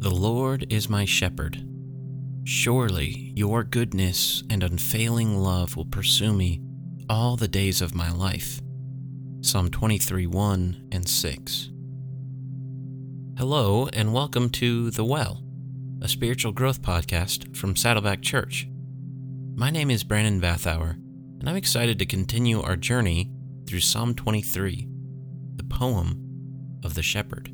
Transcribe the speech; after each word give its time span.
The 0.00 0.08
Lord 0.10 0.64
is 0.72 0.88
my 0.88 1.04
shepherd. 1.04 1.62
Surely 2.44 3.34
your 3.36 3.62
goodness 3.62 4.42
and 4.48 4.62
unfailing 4.62 5.36
love 5.36 5.76
will 5.76 5.84
pursue 5.84 6.32
me 6.32 6.62
all 7.10 7.36
the 7.36 7.46
days 7.46 7.82
of 7.82 7.94
my 7.94 8.10
life. 8.10 8.62
Psalm 9.42 9.68
23 9.68 10.26
1 10.26 10.88
and 10.90 11.06
6. 11.06 11.70
Hello, 13.36 13.88
and 13.92 14.14
welcome 14.14 14.48
to 14.48 14.90
The 14.90 15.04
Well, 15.04 15.42
a 16.00 16.08
spiritual 16.08 16.52
growth 16.52 16.80
podcast 16.80 17.54
from 17.54 17.76
Saddleback 17.76 18.22
Church. 18.22 18.66
My 19.54 19.68
name 19.68 19.90
is 19.90 20.02
Brandon 20.02 20.40
Bathauer, 20.40 20.92
and 21.40 21.46
I'm 21.46 21.56
excited 21.56 21.98
to 21.98 22.06
continue 22.06 22.62
our 22.62 22.76
journey 22.76 23.30
through 23.66 23.80
Psalm 23.80 24.14
23, 24.14 24.88
the 25.56 25.64
poem 25.64 26.80
of 26.82 26.94
the 26.94 27.02
shepherd. 27.02 27.52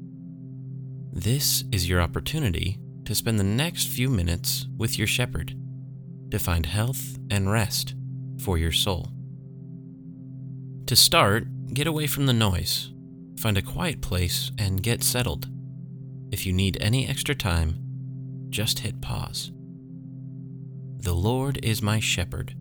This 1.17 1.65
is 1.73 1.89
your 1.89 2.03
opportunity 2.03 2.79
to 3.07 3.15
spend 3.15 3.41
the 3.41 3.43
next 3.43 3.89
few 3.89 4.11
minutes 4.11 4.67
with 4.77 4.99
your 4.99 5.07
shepherd 5.07 5.57
to 6.31 6.39
find 6.39 6.67
health 6.67 7.17
and 7.31 7.51
rest 7.51 7.95
for 8.45 8.59
your 8.59 8.71
soul. 8.71 9.09
To 10.85 10.95
start, 10.95 11.47
get 11.73 11.87
away 11.87 12.07
from 12.07 12.27
the 12.27 12.35
noise, 12.35 12.93
find 13.41 13.57
a 13.57 13.63
quiet 13.63 14.03
place, 14.03 14.53
and 14.59 14.83
get 14.83 15.03
settled. 15.03 15.49
If 16.33 16.45
you 16.45 16.53
need 16.53 16.77
any 16.83 17.09
extra 17.09 17.35
time, 17.35 17.79
just 18.51 18.81
hit 18.81 19.01
pause. 19.01 19.53
The 20.99 21.15
Lord 21.15 21.59
is 21.63 21.81
my 21.81 21.99
shepherd. 21.99 22.55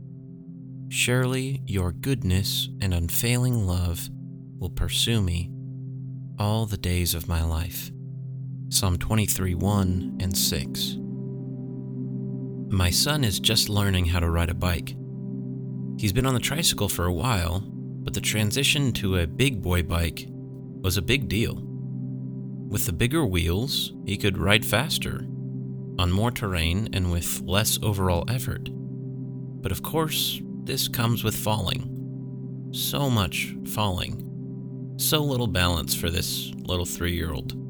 Surely 0.87 1.61
your 1.67 1.91
goodness 1.91 2.69
and 2.79 2.93
unfailing 2.93 3.67
love 3.67 4.07
will 4.57 4.69
pursue 4.69 5.21
me 5.21 5.51
all 6.39 6.65
the 6.65 6.77
days 6.77 7.13
of 7.13 7.27
my 7.27 7.43
life. 7.43 7.91
Psalm 8.69 8.97
23 8.97 9.53
1 9.53 10.17
and 10.19 10.35
6. 10.35 10.97
My 12.73 12.89
son 12.89 13.23
is 13.23 13.39
just 13.39 13.69
learning 13.69 14.05
how 14.05 14.19
to 14.19 14.29
ride 14.29 14.49
a 14.49 14.55
bike. 14.55 14.95
He's 15.99 16.11
been 16.11 16.25
on 16.25 16.33
the 16.33 16.39
tricycle 16.39 16.89
for 16.89 17.05
a 17.05 17.13
while, 17.13 17.59
but 17.59 18.15
the 18.15 18.21
transition 18.21 18.91
to 18.93 19.19
a 19.19 19.27
big 19.27 19.61
boy 19.61 19.83
bike 19.83 20.25
was 20.27 20.97
a 20.97 21.03
big 21.03 21.29
deal. 21.29 21.61
With 22.67 22.87
the 22.87 22.91
bigger 22.91 23.23
wheels, 23.23 23.93
he 24.03 24.17
could 24.17 24.39
ride 24.39 24.65
faster, 24.65 25.21
on 25.99 26.11
more 26.11 26.31
terrain, 26.31 26.89
and 26.91 27.11
with 27.11 27.41
less 27.41 27.77
overall 27.83 28.25
effort. 28.27 28.69
But 28.71 29.71
of 29.71 29.83
course, 29.83 30.41
this 30.63 30.87
comes 30.87 31.23
with 31.23 31.35
falling. 31.35 32.71
So 32.73 33.11
much 33.11 33.55
falling. 33.67 34.95
So 34.97 35.23
little 35.23 35.47
balance 35.47 35.93
for 35.93 36.09
this 36.09 36.51
little 36.55 36.85
three 36.85 37.13
year 37.13 37.31
old. 37.31 37.64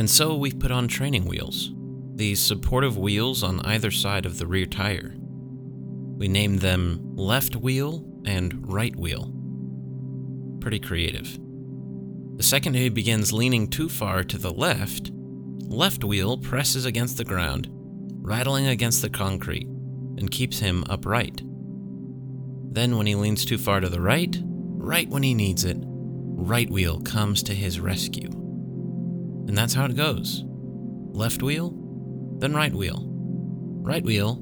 And 0.00 0.08
so 0.08 0.34
we've 0.34 0.58
put 0.58 0.70
on 0.70 0.88
training 0.88 1.26
wheels, 1.26 1.74
these 2.14 2.40
supportive 2.40 2.96
wheels 2.96 3.42
on 3.42 3.60
either 3.66 3.90
side 3.90 4.24
of 4.24 4.38
the 4.38 4.46
rear 4.46 4.64
tire. 4.64 5.14
We 6.16 6.26
named 6.26 6.60
them 6.60 7.14
left 7.16 7.54
wheel 7.54 8.02
and 8.24 8.66
right 8.66 8.96
wheel. 8.96 9.30
Pretty 10.58 10.78
creative. 10.78 11.38
The 12.38 12.42
second 12.42 12.76
he 12.76 12.88
begins 12.88 13.34
leaning 13.34 13.68
too 13.68 13.90
far 13.90 14.24
to 14.24 14.38
the 14.38 14.50
left, 14.50 15.10
left 15.12 16.02
wheel 16.02 16.38
presses 16.38 16.86
against 16.86 17.18
the 17.18 17.24
ground, 17.24 17.68
rattling 18.22 18.68
against 18.68 19.02
the 19.02 19.10
concrete, 19.10 19.66
and 19.66 20.30
keeps 20.30 20.60
him 20.60 20.82
upright. 20.88 21.42
Then, 22.72 22.96
when 22.96 23.06
he 23.06 23.16
leans 23.16 23.44
too 23.44 23.58
far 23.58 23.80
to 23.80 23.90
the 23.90 24.00
right, 24.00 24.34
right 24.42 25.10
when 25.10 25.24
he 25.24 25.34
needs 25.34 25.66
it, 25.66 25.76
right 25.78 26.70
wheel 26.70 27.02
comes 27.02 27.42
to 27.42 27.54
his 27.54 27.78
rescue. 27.78 28.30
And 29.48 29.56
that's 29.56 29.74
how 29.74 29.84
it 29.86 29.96
goes 29.96 30.44
left 31.12 31.42
wheel, 31.42 31.74
then 32.38 32.54
right 32.54 32.72
wheel, 32.72 33.04
right 33.06 34.04
wheel, 34.04 34.38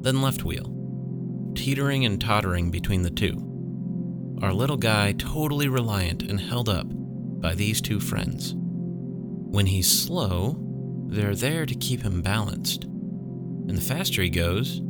then 0.00 0.22
left 0.22 0.44
wheel, 0.44 1.52
teetering 1.54 2.04
and 2.04 2.20
tottering 2.20 2.70
between 2.70 3.02
the 3.02 3.10
two. 3.10 3.42
Our 4.42 4.52
little 4.52 4.76
guy 4.76 5.12
totally 5.12 5.68
reliant 5.68 6.22
and 6.22 6.40
held 6.40 6.68
up 6.68 6.86
by 6.88 7.54
these 7.54 7.80
two 7.80 8.00
friends. 8.00 8.54
When 8.56 9.66
he's 9.66 9.90
slow, 9.90 10.56
they're 11.08 11.34
there 11.34 11.64
to 11.66 11.74
keep 11.74 12.02
him 12.02 12.22
balanced. 12.22 12.84
And 12.84 13.76
the 13.76 13.82
faster 13.82 14.22
he 14.22 14.30
goes, 14.30 14.80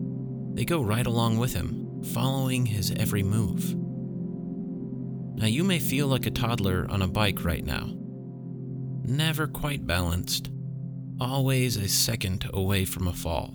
they 0.55 0.65
go 0.65 0.81
right 0.83 1.07
along 1.07 1.39
with 1.39 1.55
him, 1.55 2.03
following 2.13 2.67
his 2.67 2.91
every 2.93 3.23
move. 3.23 3.75
Now, 5.39 5.47
you 5.47 5.65
may 5.65 5.79
feel 5.79 6.07
like 6.09 6.27
a 6.27 6.31
toddler 6.31 6.87
on 6.89 7.03
a 7.03 7.09
bike 7.09 7.45
right 7.45 7.65
now, 7.65 7.91
never 9.09 9.47
quite 9.47 9.87
balanced, 9.87 10.51
always 11.21 11.77
a 11.77 11.89
second 11.89 12.49
away 12.53 12.85
from 12.85 13.09
a 13.09 13.13
fall. 13.13 13.55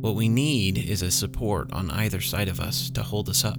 What 0.00 0.14
we 0.14 0.28
need 0.28 0.78
is 0.78 1.02
a 1.02 1.10
support 1.10 1.72
on 1.72 1.90
either 1.90 2.20
side 2.20 2.48
of 2.48 2.60
us 2.60 2.90
to 2.90 3.02
hold 3.02 3.28
us 3.28 3.44
up. 3.44 3.58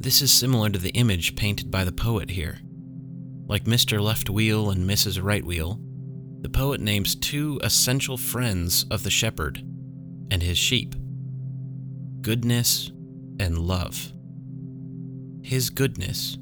This 0.00 0.22
is 0.22 0.32
similar 0.32 0.70
to 0.70 0.78
the 0.78 0.90
image 0.90 1.34
painted 1.34 1.70
by 1.70 1.84
the 1.84 1.92
poet 1.92 2.30
here. 2.30 2.58
Like 3.46 3.64
Mr. 3.64 4.00
Left 4.00 4.30
Wheel 4.30 4.70
and 4.70 4.88
Mrs. 4.88 5.22
Right 5.22 5.44
Wheel, 5.44 5.80
the 6.40 6.48
poet 6.48 6.80
names 6.80 7.16
two 7.16 7.58
essential 7.64 8.16
friends 8.16 8.84
of 8.90 9.02
the 9.02 9.10
shepherd 9.10 9.58
and 10.30 10.42
his 10.42 10.58
sheep 10.58 10.94
goodness 12.20 12.90
and 13.40 13.58
love. 13.58 14.12
His 15.42 15.70
goodness 15.70 16.36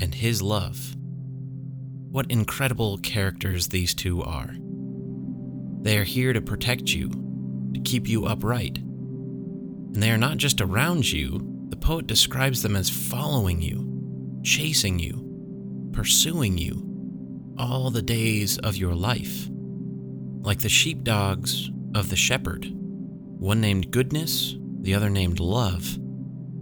and 0.00 0.14
his 0.14 0.42
love. 0.42 0.96
What 2.10 2.28
incredible 2.28 2.98
characters 2.98 3.68
these 3.68 3.94
two 3.94 4.20
are. 4.20 4.56
They 5.82 5.96
are 5.96 6.02
here 6.02 6.32
to 6.32 6.40
protect 6.40 6.92
you, 6.92 7.08
to 7.72 7.80
keep 7.80 8.08
you 8.08 8.26
upright. 8.26 8.78
And 8.78 10.02
they 10.02 10.10
are 10.10 10.18
not 10.18 10.36
just 10.36 10.60
around 10.60 11.12
you, 11.12 11.66
the 11.68 11.76
poet 11.76 12.08
describes 12.08 12.62
them 12.62 12.74
as 12.74 12.90
following 12.90 13.62
you, 13.62 14.40
chasing 14.42 14.98
you, 14.98 15.90
pursuing 15.92 16.58
you 16.58 17.54
all 17.56 17.92
the 17.92 18.02
days 18.02 18.58
of 18.58 18.76
your 18.76 18.96
life. 18.96 19.46
Like 19.48 20.58
the 20.58 20.68
sheepdogs 20.68 21.70
of 21.94 22.10
the 22.10 22.16
shepherd, 22.16 22.66
one 22.72 23.60
named 23.60 23.92
Goodness, 23.92 24.56
the 24.80 24.94
other 24.94 25.10
named 25.10 25.38
Love. 25.38 25.96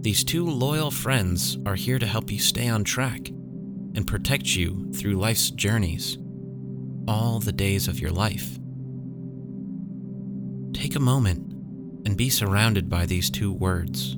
These 0.01 0.23
two 0.23 0.45
loyal 0.45 0.91
friends 0.91 1.57
are 1.65 1.75
here 1.75 1.97
to 1.97 2.05
help 2.05 2.29
you 2.29 2.37
stay 2.37 2.67
on 2.67 2.83
track 2.83 3.31
and 3.99 4.07
protect 4.07 4.55
you 4.55 4.89
through 4.93 5.15
life's 5.15 5.51
journeys, 5.51 6.17
all 7.05 7.41
the 7.41 7.51
days 7.51 7.89
of 7.89 7.99
your 7.99 8.11
life. 8.11 8.57
Take 10.73 10.95
a 10.95 11.01
moment 11.01 11.51
and 12.05 12.15
be 12.15 12.29
surrounded 12.29 12.87
by 12.87 13.05
these 13.05 13.29
two 13.29 13.51
words. 13.51 14.15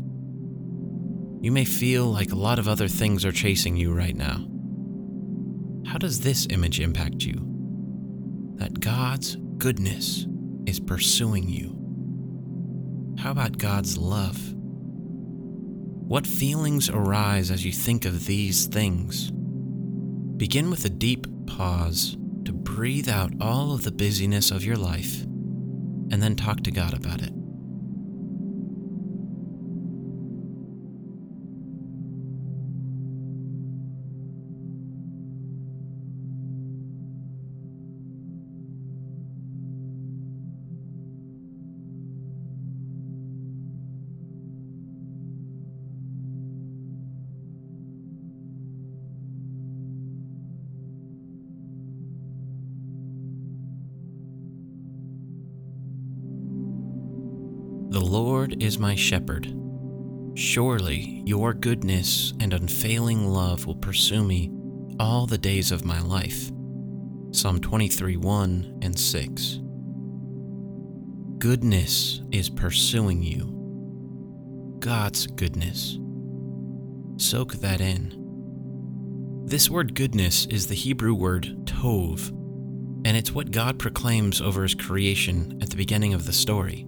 You 1.41 1.51
may 1.51 1.65
feel 1.65 2.05
like 2.05 2.31
a 2.31 2.35
lot 2.35 2.59
of 2.59 2.67
other 2.67 2.87
things 2.87 3.25
are 3.25 3.31
chasing 3.31 3.75
you 3.75 3.91
right 3.91 4.15
now. 4.15 4.45
How 5.89 5.97
does 5.97 6.21
this 6.21 6.45
image 6.51 6.79
impact 6.79 7.23
you? 7.23 8.53
That 8.57 8.81
God's 8.81 9.35
goodness 9.57 10.27
is 10.67 10.79
pursuing 10.79 11.49
you. 11.49 13.15
How 13.17 13.31
about 13.31 13.57
God's 13.57 13.97
love? 13.97 14.37
What 14.53 16.27
feelings 16.27 16.87
arise 16.87 17.49
as 17.49 17.65
you 17.65 17.71
think 17.71 18.05
of 18.05 18.27
these 18.27 18.67
things? 18.67 19.31
Begin 20.41 20.71
with 20.71 20.83
a 20.85 20.89
deep 20.89 21.27
pause 21.45 22.17
to 22.45 22.51
breathe 22.51 23.07
out 23.07 23.31
all 23.39 23.75
of 23.75 23.83
the 23.83 23.91
busyness 23.91 24.49
of 24.49 24.65
your 24.65 24.75
life 24.75 25.21
and 25.21 26.13
then 26.13 26.35
talk 26.35 26.63
to 26.63 26.71
God 26.71 26.95
about 26.95 27.21
it. 27.21 27.31
The 57.91 57.99
Lord 57.99 58.63
is 58.63 58.79
my 58.79 58.95
shepherd. 58.95 59.53
Surely 60.33 61.23
your 61.25 61.53
goodness 61.53 62.31
and 62.39 62.53
unfailing 62.53 63.27
love 63.27 63.65
will 63.65 63.75
pursue 63.75 64.23
me 64.23 64.49
all 64.97 65.25
the 65.25 65.37
days 65.37 65.73
of 65.73 65.83
my 65.83 65.99
life. 65.99 66.53
Psalm 67.31 67.59
23 67.59 68.15
1 68.15 68.79
and 68.81 68.97
6. 68.97 69.59
Goodness 71.37 72.21
is 72.31 72.49
pursuing 72.49 73.21
you. 73.21 74.77
God's 74.79 75.27
goodness. 75.27 75.99
Soak 77.17 77.55
that 77.55 77.81
in. 77.81 79.43
This 79.43 79.69
word 79.69 79.95
goodness 79.95 80.45
is 80.45 80.67
the 80.67 80.75
Hebrew 80.75 81.13
word 81.13 81.65
tov, 81.65 82.29
And 83.03 83.17
it's 83.17 83.33
what 83.33 83.51
God 83.51 83.79
proclaims 83.79 84.39
over 84.39 84.63
his 84.63 84.75
creation 84.75 85.59
at 85.61 85.69
the 85.69 85.75
beginning 85.75 86.13
of 86.13 86.25
the 86.25 86.31
story. 86.31 86.87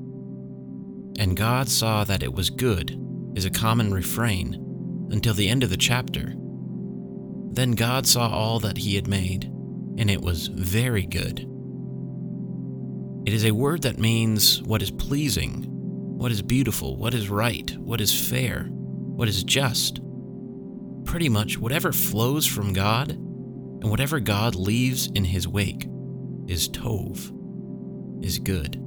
And 1.20 1.38
God 1.38 1.70
saw 1.70 2.04
that 2.04 2.24
it 2.24 2.34
was 2.34 2.50
good 2.50 3.00
is 3.36 3.46
a 3.46 3.50
common 3.50 3.94
refrain 3.94 4.56
until 5.12 5.34
the 5.34 5.50
end 5.50 5.64
of 5.64 5.70
the 5.70 5.78
chapter. 5.78 6.34
Then 7.52 7.74
God 7.74 8.08
saw 8.08 8.30
all 8.30 8.60
that 8.60 8.78
he 8.78 8.96
had 8.96 9.08
made, 9.08 9.46
and 9.98 10.10
it 10.10 10.22
was 10.22 10.48
very 10.48 11.06
good. 11.06 11.48
It 13.26 13.34
is 13.34 13.46
a 13.46 13.52
word 13.52 13.84
that 13.84 14.00
means 14.00 14.62
what 14.64 14.82
is 14.82 14.92
pleasing, 14.92 15.66
what 16.18 16.32
is 16.32 16.42
beautiful, 16.42 16.98
what 16.98 17.14
is 17.14 17.30
right, 17.30 17.72
what 17.78 18.02
is 18.02 18.30
fair, 18.30 18.66
what 18.70 19.28
is 19.28 19.44
just. 19.44 20.02
Pretty 21.06 21.30
much 21.30 21.60
whatever 21.60 21.92
flows 21.92 22.46
from 22.46 22.74
God 22.74 23.12
and 23.12 23.90
whatever 23.90 24.20
God 24.20 24.56
leaves 24.56 25.08
in 25.14 25.26
his 25.26 25.48
wake 25.48 25.88
is 26.48 26.68
Tov, 26.70 27.32
is 28.26 28.40
good. 28.40 28.83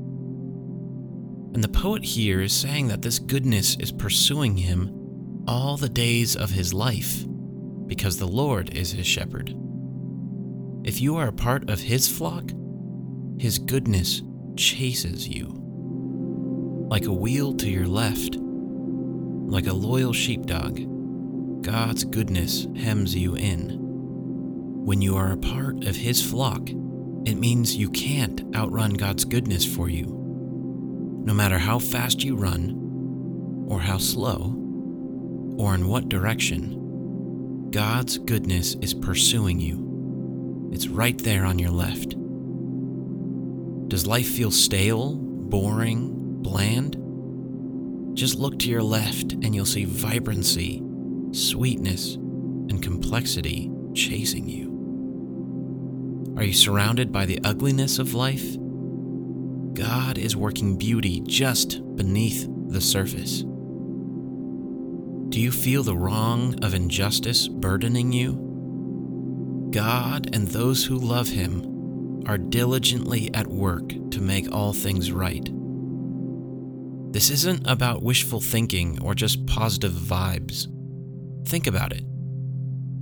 And 1.56 1.64
the 1.64 1.69
poet 1.69 2.05
here 2.05 2.43
is 2.43 2.53
saying 2.53 2.88
that 2.88 3.00
this 3.00 3.19
goodness 3.19 3.79
is 3.81 3.91
pursuing 3.91 4.58
him 4.58 5.43
all 5.49 5.79
the 5.79 5.88
days 5.88 6.37
of 6.37 6.50
his 6.50 6.75
life 6.75 7.25
because 7.87 8.19
the 8.19 8.29
Lord 8.29 8.75
is 8.75 8.93
his 8.93 9.06
shepherd. 9.06 9.56
If 10.85 11.00
you 11.00 11.17
are 11.17 11.29
a 11.29 11.32
part 11.32 11.70
of 11.70 11.81
his 11.81 12.08
flock, 12.08 12.50
his 13.38 13.58
goodness 13.58 14.20
chases 14.58 15.26
you. 15.26 15.47
Like 16.91 17.06
a 17.06 17.12
wheel 17.14 17.55
to 17.55 17.70
your 17.70 17.87
left, 17.88 18.37
like 18.37 19.67
a 19.67 19.73
loyal 19.73 20.12
sheepdog, 20.12 21.62
God's 21.62 22.05
goodness 22.05 22.67
hems 22.76 23.17
you 23.17 23.35
in. 23.35 23.79
When 24.85 25.00
you 25.00 25.17
are 25.17 25.32
a 25.32 25.38
part 25.38 25.85
of 25.85 25.97
his 25.97 26.23
flock, 26.23 26.69
it 26.69 27.37
means 27.37 27.76
you 27.76 27.88
can't 27.88 28.43
outrun 28.55 28.93
God's 28.93 29.25
goodness 29.25 29.64
for 29.64 29.88
you. 29.88 30.25
No 31.26 31.34
matter 31.34 31.58
how 31.58 31.81
fast 31.81 32.23
you 32.23 32.37
run, 32.37 33.67
or 33.69 33.81
how 33.81 33.99
slow, 33.99 34.55
or 35.58 35.75
in 35.75 35.88
what 35.88 36.08
direction, 36.08 37.69
God's 37.73 38.17
goodness 38.17 38.76
is 38.81 38.94
pursuing 38.94 39.58
you. 39.58 40.70
It's 40.73 40.87
right 40.87 41.19
there 41.19 41.44
on 41.44 41.58
your 41.58 41.73
left. 41.73 42.11
Does 43.88 44.06
life 44.06 44.28
feel 44.28 44.52
stale, 44.52 45.17
boring, 45.17 46.43
bland? 46.43 46.96
Just 48.17 48.38
look 48.38 48.61
to 48.61 48.70
your 48.70 48.84
left 48.84 49.32
and 49.32 49.52
you'll 49.52 49.67
see 49.67 49.84
vibrancy, 49.84 50.81
sweetness, 51.32 52.14
and 52.14 52.81
complexity 52.81 53.69
chasing 53.94 54.49
you. 54.49 54.75
Are 56.37 56.44
you 56.44 56.52
surrounded 56.52 57.11
by 57.11 57.26
the 57.26 57.40
ugliness 57.43 57.99
of 57.99 58.14
life? 58.14 58.56
God 59.76 60.17
is 60.17 60.34
working 60.34 60.78
beauty 60.78 61.20
just 61.20 61.82
beneath 61.96 62.49
the 62.69 62.81
surface. 62.81 63.43
Do 65.28 65.38
you 65.38 65.52
feel 65.52 65.82
the 65.82 65.94
wrong 65.94 66.64
of 66.64 66.73
injustice 66.73 67.46
burdening 67.46 68.11
you? 68.11 69.69
God 69.70 70.34
and 70.34 70.49
those 70.49 70.82
who 70.82 70.96
love 70.96 71.28
Him 71.28 72.23
are 72.26 72.38
diligently 72.38 73.32
at 73.34 73.46
work 73.49 73.88
to 74.12 74.23
make 74.23 74.50
all 74.50 74.73
things 74.73 75.12
right. 75.12 75.46
This 77.12 77.28
isn't 77.28 77.67
about 77.67 78.02
wishful 78.02 78.40
thinking 78.40 78.99
or 79.02 79.14
just 79.14 79.46
positive 79.46 79.93
vibes. 79.93 80.69
Think 81.46 81.67
about 81.67 81.93
it. 81.93 82.05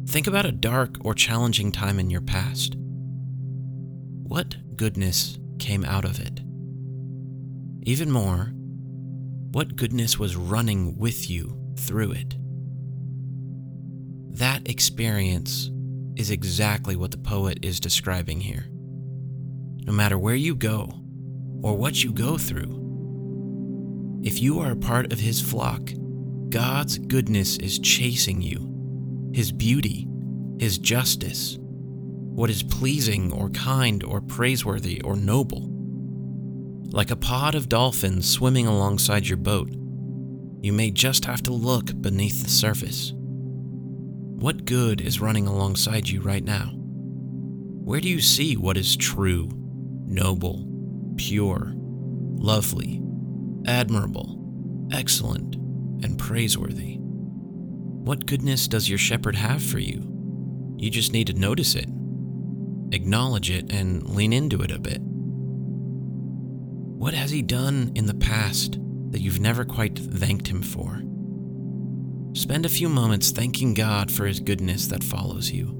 Think 0.08 0.26
about 0.26 0.44
a 0.44 0.52
dark 0.52 0.96
or 1.04 1.14
challenging 1.14 1.70
time 1.70 2.00
in 2.00 2.10
your 2.10 2.20
past. 2.20 2.74
What 4.24 4.56
goodness 4.76 5.38
came 5.60 5.84
out 5.84 6.04
of 6.04 6.18
it? 6.18 6.43
Even 7.86 8.10
more, 8.10 8.50
what 9.52 9.76
goodness 9.76 10.18
was 10.18 10.36
running 10.36 10.96
with 10.96 11.28
you 11.28 11.54
through 11.78 12.12
it? 12.12 12.34
That 14.38 14.66
experience 14.70 15.70
is 16.16 16.30
exactly 16.30 16.96
what 16.96 17.10
the 17.10 17.18
poet 17.18 17.58
is 17.60 17.78
describing 17.78 18.40
here. 18.40 18.64
No 19.86 19.92
matter 19.92 20.16
where 20.16 20.34
you 20.34 20.54
go 20.54 20.94
or 21.62 21.76
what 21.76 22.02
you 22.02 22.10
go 22.10 22.38
through, 22.38 22.80
if 24.24 24.40
you 24.40 24.60
are 24.60 24.70
a 24.70 24.76
part 24.76 25.12
of 25.12 25.20
His 25.20 25.42
flock, 25.42 25.90
God's 26.48 26.96
goodness 26.96 27.58
is 27.58 27.78
chasing 27.78 28.40
you, 28.40 29.30
His 29.34 29.52
beauty, 29.52 30.08
His 30.58 30.78
justice, 30.78 31.58
what 31.60 32.48
is 32.48 32.62
pleasing 32.62 33.30
or 33.30 33.50
kind 33.50 34.02
or 34.02 34.22
praiseworthy 34.22 35.02
or 35.02 35.16
noble. 35.16 35.73
Like 36.94 37.10
a 37.10 37.16
pod 37.16 37.56
of 37.56 37.68
dolphins 37.68 38.30
swimming 38.30 38.68
alongside 38.68 39.26
your 39.26 39.36
boat, 39.36 39.68
you 40.62 40.72
may 40.72 40.92
just 40.92 41.24
have 41.24 41.42
to 41.42 41.52
look 41.52 42.00
beneath 42.00 42.44
the 42.44 42.48
surface. 42.48 43.12
What 43.16 44.64
good 44.64 45.00
is 45.00 45.20
running 45.20 45.48
alongside 45.48 46.08
you 46.08 46.20
right 46.20 46.44
now? 46.44 46.70
Where 46.76 47.98
do 47.98 48.08
you 48.08 48.20
see 48.20 48.56
what 48.56 48.76
is 48.76 48.96
true, 48.96 49.48
noble, 50.06 50.68
pure, 51.16 51.72
lovely, 51.74 53.02
admirable, 53.66 54.88
excellent, 54.92 55.56
and 56.04 56.16
praiseworthy? 56.16 56.98
What 57.00 58.26
goodness 58.26 58.68
does 58.68 58.88
your 58.88 58.98
shepherd 58.98 59.34
have 59.34 59.64
for 59.64 59.80
you? 59.80 60.76
You 60.78 60.90
just 60.90 61.12
need 61.12 61.26
to 61.26 61.32
notice 61.32 61.74
it 61.74 61.88
acknowledge 62.92 63.50
it, 63.50 63.72
and 63.72 64.08
lean 64.08 64.32
into 64.32 64.62
it 64.62 64.70
a 64.70 64.78
bit. 64.78 65.00
What 66.96 67.14
has 67.14 67.30
He 67.30 67.42
done 67.42 67.92
in 67.94 68.06
the 68.06 68.14
past 68.14 68.78
that 69.10 69.20
you've 69.20 69.40
never 69.40 69.64
quite 69.64 69.98
thanked 69.98 70.48
Him 70.48 70.62
for? 70.62 71.02
Spend 72.34 72.64
a 72.64 72.70
few 72.70 72.88
moments 72.88 73.30
thanking 73.30 73.74
God 73.74 74.10
for 74.10 74.26
His 74.26 74.40
goodness 74.40 74.86
that 74.88 75.04
follows 75.04 75.50
you. 75.50 75.76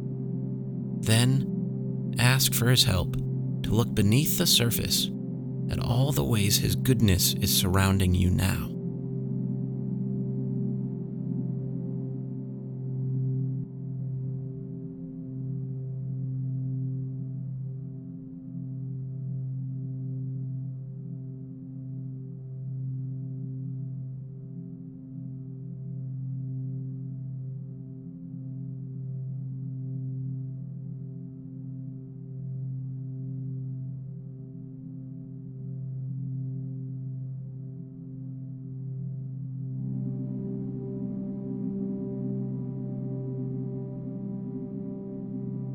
Then, 1.01 2.15
ask 2.19 2.53
for 2.53 2.69
His 2.69 2.85
help 2.85 3.15
to 3.63 3.71
look 3.71 3.95
beneath 3.95 4.39
the 4.39 4.47
surface 4.47 5.11
at 5.71 5.79
all 5.79 6.13
the 6.13 6.25
ways 6.25 6.59
His 6.59 6.77
goodness 6.77 7.35
is 7.35 7.57
surrounding 7.57 8.15
you 8.15 8.31
now. 8.31 8.74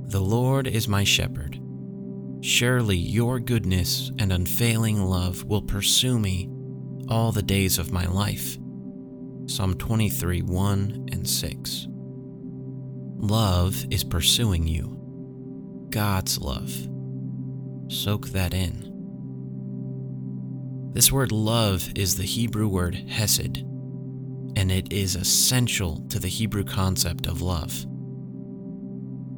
The 0.10 0.20
Lord 0.20 0.66
is 0.66 0.88
my 0.88 1.04
shepherd. 1.04 1.62
Surely 2.42 2.98
your 2.98 3.40
goodness 3.40 4.12
and 4.18 4.34
unfailing 4.34 5.04
love 5.04 5.44
will 5.44 5.62
pursue 5.62 6.18
me 6.18 6.50
all 7.08 7.32
the 7.32 7.44
days 7.44 7.78
of 7.78 7.92
my 7.92 8.08
life. 8.08 8.58
Psalm 9.46 9.76
23 9.76 10.42
1 10.42 11.10
and 11.12 11.30
6. 11.30 11.88
Love 13.18 13.86
is 13.92 14.04
pursuing 14.04 14.66
you. 14.66 14.98
God's 15.92 16.42
love. 16.42 16.72
Soak 17.88 18.30
that 18.30 18.56
in. 18.56 18.90
This 20.92 21.12
word 21.12 21.32
love 21.32 21.88
is 21.94 22.18
the 22.18 22.24
Hebrew 22.24 22.68
word 22.68 22.96
hesed, 22.96 23.58
and 24.56 24.72
it 24.72 24.92
is 24.92 25.16
essential 25.16 26.04
to 26.10 26.18
the 26.18 26.30
Hebrew 26.30 26.64
concept 26.64 27.28
of 27.28 27.44
love. 27.44 27.86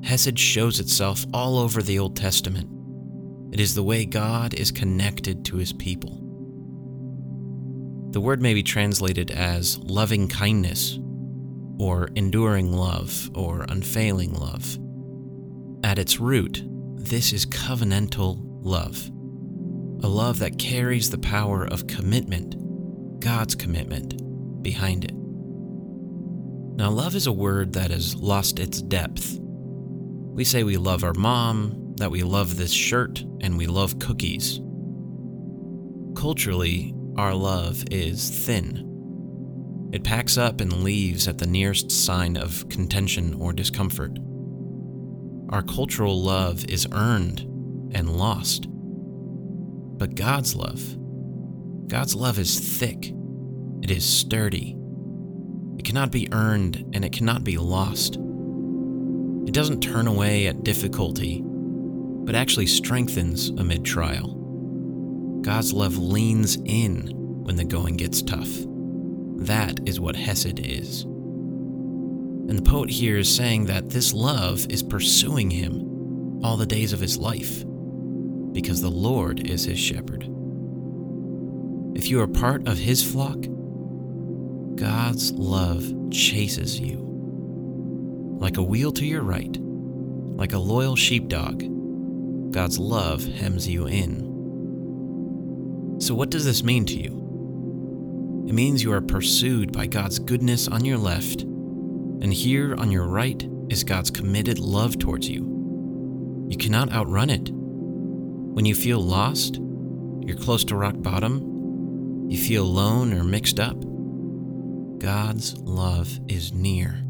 Hesed 0.03 0.38
shows 0.38 0.79
itself 0.79 1.25
all 1.34 1.58
over 1.58 1.81
the 1.81 2.00
Old 2.00 2.15
Testament. 2.15 2.70
It 3.53 3.60
is 3.60 3.75
the 3.75 3.84
way 3.84 4.05
God 4.05 4.53
is 4.53 4.72
connected 4.72 5.46
to 5.46 5.58
his 5.58 5.74
people. 5.74 6.17
The 8.12 8.22
word 8.22 8.41
may 8.41 8.53
be 8.53 8.63
translated 8.63 9.31
as 9.31 9.77
loving 9.77 10.27
kindness, 10.27 11.00
or 11.79 12.10
enduring 12.15 12.74
love, 12.74 13.29
or 13.34 13.65
unfailing 13.70 14.34
love. 14.34 14.77
At 15.84 15.98
its 15.98 16.20
root, 16.20 16.63
this 16.96 17.34
is 17.34 17.46
covenantal 17.46 18.38
love, 18.41 19.08
a 20.03 20.08
love 20.08 20.39
that 20.39 20.60
carries 20.60 21.10
the 21.10 21.17
power 21.17 21.65
of 21.65 21.88
commitment, 21.88 23.20
God's 23.20 23.55
commitment, 23.55 24.62
behind 24.62 25.05
it. 25.05 25.13
Now, 26.75 26.89
love 26.89 27.15
is 27.15 27.27
a 27.27 27.31
word 27.31 27.74
that 27.74 27.91
has 27.91 28.15
lost 28.15 28.60
its 28.60 28.81
depth 28.81 29.39
we 30.33 30.43
say 30.43 30.63
we 30.63 30.77
love 30.77 31.03
our 31.03 31.13
mom, 31.13 31.95
that 31.97 32.11
we 32.11 32.23
love 32.23 32.57
this 32.57 32.71
shirt 32.71 33.21
and 33.41 33.57
we 33.57 33.67
love 33.67 34.00
cookies. 34.00 34.59
Culturally, 36.15 36.93
our 37.17 37.35
love 37.35 37.83
is 37.91 38.29
thin. 38.29 38.88
It 39.91 40.05
packs 40.05 40.38
up 40.38 40.61
and 40.61 40.83
leaves 40.83 41.27
at 41.27 41.38
the 41.38 41.45
nearest 41.45 41.91
sign 41.91 42.38
of 42.38 42.67
contention 42.69 43.33
or 43.33 43.51
discomfort. 43.51 44.17
Our 45.50 45.61
cultural 45.63 46.21
love 46.21 46.63
is 46.65 46.88
earned 46.93 47.41
and 47.93 48.15
lost. 48.17 48.67
But 48.69 50.15
God's 50.15 50.55
love, 50.55 50.97
God's 51.89 52.15
love 52.15 52.39
is 52.39 52.57
thick, 52.79 53.13
it 53.83 53.91
is 53.91 54.05
sturdy. 54.05 54.77
It 55.77 55.83
cannot 55.83 56.11
be 56.11 56.31
earned 56.31 56.85
and 56.93 57.03
it 57.03 57.11
cannot 57.11 57.43
be 57.43 57.57
lost. 57.57 58.17
It 59.48 59.53
doesn't 59.53 59.81
turn 59.81 60.07
away 60.07 60.48
at 60.48 60.63
difficulty, 60.63 61.41
but 61.43 62.36
actually 62.36 62.67
strengthens 62.67 63.50
amid 63.50 63.83
trial. 63.83 64.38
God's 65.41 65.74
love 65.74 65.98
leans 65.98 66.57
in 66.65 67.10
when 67.43 67.55
the 67.55 67.65
going 67.65 67.98
gets 67.98 68.21
tough. 68.21 68.50
That 69.38 69.79
is 69.88 70.00
what 70.00 70.15
Hesed 70.15 70.60
is. 70.60 71.03
And 71.03 72.57
the 72.57 72.69
poet 72.69 72.89
here 72.89 73.17
is 73.17 73.33
saying 73.33 73.65
that 73.65 73.89
this 73.89 74.13
love 74.13 74.65
is 74.69 74.83
pursuing 74.83 75.50
him 75.50 76.43
all 76.43 76.57
the 76.57 76.65
days 76.65 76.93
of 76.93 77.00
his 77.00 77.17
life 77.17 77.63
because 78.51 78.81
the 78.81 78.91
Lord 78.91 79.48
is 79.48 79.65
his 79.65 79.79
shepherd. 79.79 80.27
If 81.95 82.10
you 82.10 82.21
are 82.21 82.27
part 82.27 82.67
of 82.67 82.77
his 82.77 83.03
flock, 83.03 83.39
God's 84.75 85.31
love 85.33 86.12
chases 86.12 86.79
you. 86.79 87.11
Like 88.41 88.57
a 88.57 88.63
wheel 88.63 88.91
to 88.93 89.05
your 89.05 89.21
right, 89.21 89.55
like 89.55 90.53
a 90.53 90.57
loyal 90.57 90.95
sheepdog, 90.95 91.60
God's 92.51 92.79
love 92.79 93.24
hems 93.24 93.67
you 93.67 93.86
in. 93.86 94.27
So, 96.00 96.15
what 96.15 96.31
does 96.31 96.43
this 96.43 96.63
mean 96.63 96.88
to 96.88 96.98
you? 97.00 98.45
It 98.48 98.53
means 98.53 98.81
you 98.81 98.93
are 98.93 99.01
pursued 99.01 99.71
by 99.71 99.86
God's 99.86 100.17
goodness 100.17 100.67
on 100.67 100.86
your 100.86 100.98
left, 100.98 101.43
and 101.43 102.33
here 102.33 102.74
on 102.77 102.89
your 102.89 103.05
right 103.05 103.48
is 103.69 103.83
God's 103.83 104.10
committed 104.10 104.57
love 104.57 104.98
towards 104.98 105.29
you. 105.29 106.48
You 106.50 106.57
cannot 106.57 106.91
outrun 106.91 107.29
it. 107.29 107.51
When 107.51 108.65
you 108.65 108.74
feel 108.74 109.00
lost, 109.00 109.60
you're 110.21 110.36
close 110.36 110.63
to 110.65 110.75
rock 110.75 110.95
bottom, 110.98 112.27
you 112.27 112.39
feel 112.39 112.63
alone 112.63 113.13
or 113.13 113.24
mixed 113.24 113.60
up, 113.60 113.77
God's 114.98 115.55
love 115.60 116.19
is 116.27 116.51
near. 116.51 117.03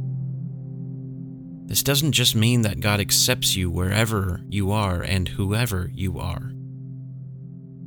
This 1.71 1.83
doesn't 1.83 2.11
just 2.11 2.35
mean 2.35 2.63
that 2.63 2.81
God 2.81 2.99
accepts 2.99 3.55
you 3.55 3.71
wherever 3.71 4.41
you 4.49 4.71
are 4.71 5.01
and 5.01 5.25
whoever 5.25 5.89
you 5.93 6.19
are. 6.19 6.51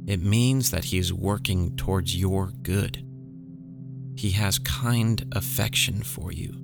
It 0.06 0.22
means 0.22 0.70
that 0.70 0.84
He 0.84 0.96
is 0.96 1.12
working 1.12 1.76
towards 1.76 2.16
your 2.16 2.50
good. 2.62 3.04
He 4.16 4.30
has 4.30 4.58
kind 4.58 5.22
affection 5.32 6.02
for 6.02 6.32
you, 6.32 6.54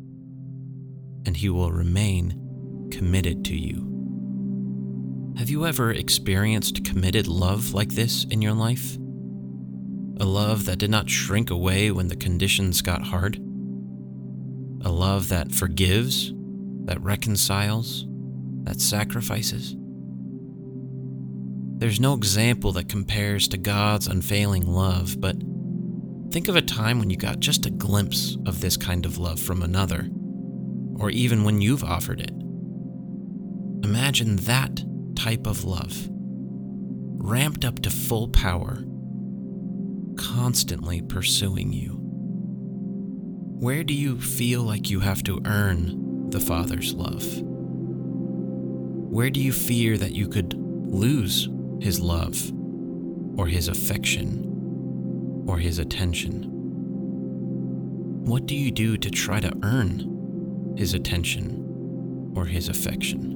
and 1.26 1.36
He 1.36 1.50
will 1.50 1.70
remain 1.70 2.88
committed 2.90 3.44
to 3.44 3.54
you. 3.54 5.34
Have 5.36 5.50
you 5.50 5.66
ever 5.66 5.90
experienced 5.90 6.86
committed 6.86 7.26
love 7.26 7.74
like 7.74 7.90
this 7.90 8.24
in 8.30 8.40
your 8.40 8.54
life? 8.54 8.96
A 8.96 10.24
love 10.24 10.64
that 10.64 10.78
did 10.78 10.90
not 10.90 11.10
shrink 11.10 11.50
away 11.50 11.90
when 11.90 12.08
the 12.08 12.16
conditions 12.16 12.80
got 12.80 13.02
hard? 13.02 13.36
A 14.82 14.90
love 14.90 15.28
that 15.28 15.52
forgives, 15.52 16.32
that 16.90 17.00
reconciles, 17.02 18.04
that 18.64 18.80
sacrifices? 18.80 19.76
There's 21.78 22.00
no 22.00 22.14
example 22.14 22.72
that 22.72 22.88
compares 22.88 23.46
to 23.48 23.58
God's 23.58 24.08
unfailing 24.08 24.66
love, 24.66 25.20
but 25.20 25.36
think 26.32 26.48
of 26.48 26.56
a 26.56 26.60
time 26.60 26.98
when 26.98 27.08
you 27.08 27.16
got 27.16 27.38
just 27.38 27.64
a 27.64 27.70
glimpse 27.70 28.36
of 28.44 28.60
this 28.60 28.76
kind 28.76 29.06
of 29.06 29.18
love 29.18 29.38
from 29.38 29.62
another, 29.62 30.10
or 30.98 31.10
even 31.10 31.44
when 31.44 31.60
you've 31.60 31.84
offered 31.84 32.20
it. 32.20 32.32
Imagine 33.84 34.34
that 34.38 34.82
type 35.14 35.46
of 35.46 35.62
love, 35.62 36.08
ramped 36.10 37.64
up 37.64 37.78
to 37.82 37.90
full 37.90 38.26
power, 38.30 38.82
constantly 40.16 41.02
pursuing 41.02 41.72
you. 41.72 41.98
Where 43.60 43.84
do 43.84 43.94
you 43.94 44.20
feel 44.20 44.64
like 44.64 44.90
you 44.90 44.98
have 44.98 45.22
to 45.22 45.40
earn 45.44 46.09
the 46.30 46.40
Father's 46.40 46.94
love? 46.94 47.24
Where 49.10 49.30
do 49.30 49.40
you 49.40 49.52
fear 49.52 49.98
that 49.98 50.12
you 50.12 50.28
could 50.28 50.54
lose 50.54 51.48
his 51.80 52.00
love, 52.00 52.52
or 53.36 53.46
his 53.46 53.68
affection, 53.68 55.44
or 55.46 55.58
his 55.58 55.78
attention? 55.78 56.46
What 58.24 58.46
do 58.46 58.54
you 58.54 58.70
do 58.70 58.96
to 58.96 59.10
try 59.10 59.40
to 59.40 59.52
earn 59.62 60.74
his 60.76 60.94
attention 60.94 62.32
or 62.36 62.44
his 62.44 62.68
affection? 62.68 63.32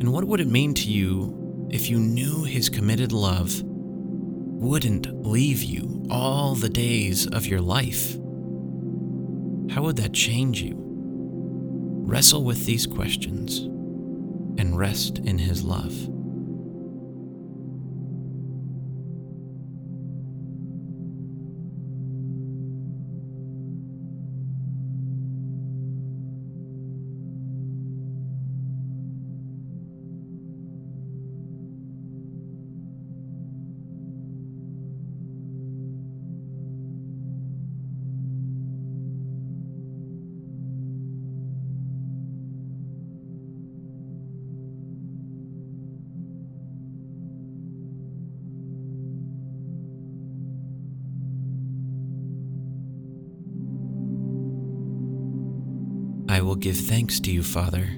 And 0.00 0.12
what 0.12 0.24
would 0.24 0.40
it 0.40 0.48
mean 0.48 0.74
to 0.74 0.88
you 0.88 1.68
if 1.70 1.90
you 1.90 1.98
knew 1.98 2.44
his 2.44 2.68
committed 2.68 3.12
love 3.12 3.62
wouldn't 3.64 5.26
leave 5.26 5.62
you 5.62 6.06
all 6.10 6.54
the 6.54 6.68
days 6.68 7.26
of 7.26 7.46
your 7.46 7.60
life? 7.60 8.16
How 9.70 9.82
would 9.82 9.96
that 9.96 10.12
change 10.12 10.60
you? 10.62 10.74
Wrestle 10.76 12.42
with 12.42 12.66
these 12.66 12.86
questions 12.86 13.60
and 13.60 14.76
rest 14.76 15.18
in 15.18 15.38
His 15.38 15.62
love. 15.62 15.94
I 56.30 56.42
will 56.42 56.54
give 56.54 56.76
thanks 56.76 57.18
to 57.20 57.32
you, 57.32 57.42
Father, 57.42 57.88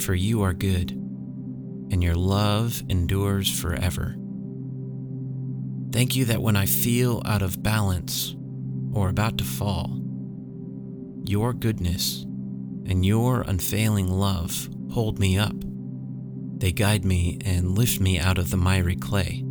for 0.00 0.14
you 0.14 0.40
are 0.40 0.54
good, 0.54 0.92
and 0.92 2.02
your 2.02 2.14
love 2.14 2.82
endures 2.88 3.60
forever. 3.60 4.16
Thank 5.92 6.16
you 6.16 6.24
that 6.24 6.40
when 6.40 6.56
I 6.56 6.64
feel 6.64 7.20
out 7.26 7.42
of 7.42 7.62
balance 7.62 8.34
or 8.94 9.10
about 9.10 9.36
to 9.36 9.44
fall, 9.44 10.00
your 11.24 11.52
goodness 11.52 12.22
and 12.86 13.04
your 13.04 13.42
unfailing 13.42 14.10
love 14.10 14.70
hold 14.90 15.18
me 15.18 15.36
up. 15.36 15.54
They 16.56 16.72
guide 16.72 17.04
me 17.04 17.38
and 17.44 17.76
lift 17.76 18.00
me 18.00 18.18
out 18.18 18.38
of 18.38 18.50
the 18.50 18.56
miry 18.56 18.96
clay. 18.96 19.44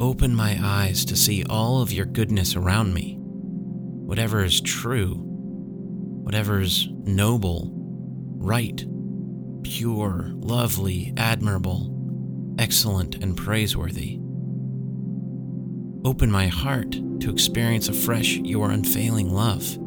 Open 0.00 0.34
my 0.34 0.58
eyes 0.62 1.04
to 1.04 1.14
see 1.14 1.44
all 1.44 1.82
of 1.82 1.92
your 1.92 2.06
goodness 2.06 2.56
around 2.56 2.94
me, 2.94 3.18
whatever 3.18 4.42
is 4.42 4.62
true 4.62 5.26
whatever's 6.28 6.90
noble, 7.04 7.70
right, 7.72 8.84
pure, 9.62 10.28
lovely, 10.34 11.14
admirable, 11.16 11.90
excellent, 12.58 13.14
and 13.14 13.34
praiseworthy. 13.34 14.18
Open 16.04 16.30
my 16.30 16.48
heart 16.48 16.92
to 17.20 17.30
experience 17.30 17.88
afresh 17.88 18.36
your 18.36 18.70
unfailing 18.70 19.30
love, 19.30 19.78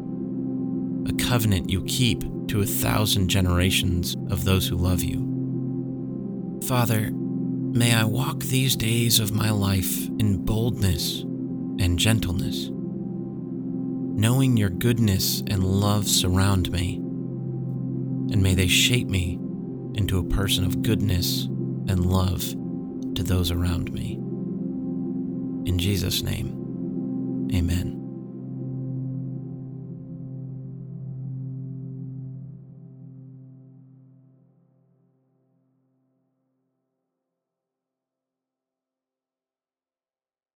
a 1.08 1.12
covenant 1.12 1.70
you 1.70 1.84
keep 1.84 2.24
to 2.48 2.60
a 2.60 2.66
thousand 2.66 3.28
generations 3.28 4.16
of 4.28 4.44
those 4.44 4.66
who 4.66 4.74
love 4.74 5.04
you. 5.04 6.58
Father, 6.66 7.12
may 7.12 7.94
I 7.94 8.02
walk 8.02 8.40
these 8.40 8.74
days 8.74 9.20
of 9.20 9.30
my 9.30 9.50
life 9.52 10.08
in 10.18 10.44
boldness 10.44 11.20
and 11.78 11.96
gentleness 12.00 12.68
knowing 14.14 14.56
your 14.56 14.70
goodness 14.70 15.42
and 15.48 15.64
love 15.64 16.06
surround 16.06 16.70
me, 16.70 16.96
and 16.96 18.42
may 18.42 18.54
they 18.54 18.68
shape 18.68 19.08
me 19.08 19.38
into 19.94 20.18
a 20.18 20.24
person 20.24 20.64
of 20.64 20.82
goodness 20.82 21.44
and 21.88 22.06
love 22.06 22.40
to 23.14 23.22
those 23.22 23.50
around 23.50 23.92
me. 23.92 24.14
In 25.68 25.78
Jesus' 25.78 26.22
name, 26.22 27.48
amen. 27.54 28.01